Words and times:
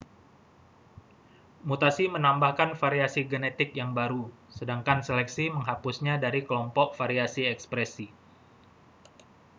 mutasi 1.67 2.03
menambahkan 2.15 2.69
variasi 2.81 3.21
genetik 3.31 3.69
yang 3.79 3.91
baru 3.99 4.23
sedangkan 4.57 4.99
seleksi 5.07 5.45
menghapusnya 5.55 6.13
dari 6.25 6.41
kelompok 6.49 6.87
variasi 6.99 7.41
ekspresi 7.53 8.07